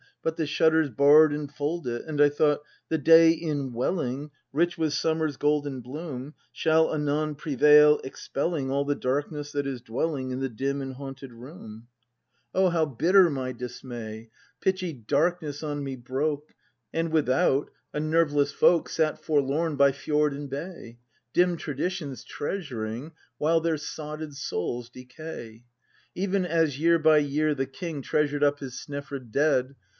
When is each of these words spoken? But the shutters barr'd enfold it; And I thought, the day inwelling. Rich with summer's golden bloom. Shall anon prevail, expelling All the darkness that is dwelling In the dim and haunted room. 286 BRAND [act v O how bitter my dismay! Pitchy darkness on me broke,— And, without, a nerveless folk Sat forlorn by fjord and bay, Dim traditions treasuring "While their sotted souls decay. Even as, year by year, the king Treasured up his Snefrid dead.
But 0.23 0.35
the 0.37 0.47
shutters 0.47 0.89
barr'd 0.89 1.31
enfold 1.33 1.87
it; 1.87 2.03
And 2.07 2.21
I 2.21 2.29
thought, 2.29 2.61
the 2.89 2.97
day 2.97 3.31
inwelling. 3.31 4.29
Rich 4.51 4.77
with 4.77 4.93
summer's 4.93 5.37
golden 5.37 5.81
bloom. 5.81 6.33
Shall 6.51 6.91
anon 6.93 7.35
prevail, 7.35 7.99
expelling 8.03 8.69
All 8.71 8.83
the 8.85 8.95
darkness 8.95 9.51
that 9.51 9.65
is 9.67 9.81
dwelling 9.81 10.31
In 10.31 10.39
the 10.39 10.49
dim 10.49 10.81
and 10.81 10.95
haunted 10.95 11.31
room. 11.33 11.87
286 12.53 12.53
BRAND 12.53 12.55
[act 12.55 12.55
v 12.55 12.59
O 12.59 12.69
how 12.69 12.85
bitter 12.85 13.29
my 13.31 13.51
dismay! 13.51 14.29
Pitchy 14.59 14.93
darkness 14.93 15.63
on 15.63 15.83
me 15.83 15.95
broke,— 15.95 16.49
And, 16.93 17.11
without, 17.11 17.69
a 17.93 17.99
nerveless 17.99 18.51
folk 18.51 18.89
Sat 18.89 19.23
forlorn 19.23 19.75
by 19.75 19.91
fjord 19.91 20.33
and 20.33 20.49
bay, 20.49 20.97
Dim 21.33 21.57
traditions 21.57 22.23
treasuring 22.23 23.11
"While 23.39 23.59
their 23.61 23.77
sotted 23.77 24.33
souls 24.33 24.89
decay. 24.89 25.63
Even 26.13 26.45
as, 26.45 26.79
year 26.79 26.97
by 26.99 27.17
year, 27.19 27.55
the 27.55 27.67
king 27.67 28.03
Treasured 28.03 28.43
up 28.43 28.59
his 28.59 28.73
Snefrid 28.73 29.31
dead. 29.31 29.75